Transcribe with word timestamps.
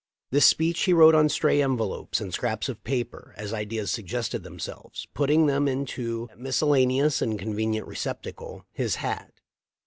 This 0.31 0.47
speech 0.47 0.81
he 0.85 0.93
wrote 0.93 1.13
on 1.13 1.29
stray 1.29 1.61
envelopes 1.61 2.19
and 2.19 2.33
scraps 2.33 2.67
of 2.69 2.83
paper, 2.83 3.35
as 3.37 3.53
ideas 3.53 3.91
suggested 3.91 4.41
themselves, 4.41 5.05
putting 5.13 5.45
them 5.45 5.67
into 5.67 6.25
that 6.29 6.39
miscellaneous 6.39 7.21
and 7.21 7.37
con 7.37 7.53
venient 7.53 7.85
receptacle, 7.85 8.65
his 8.71 8.95
hat. 8.95 9.31